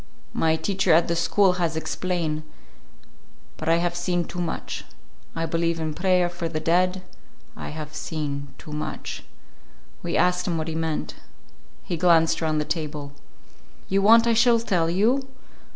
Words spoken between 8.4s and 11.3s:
too much." We asked him what he meant.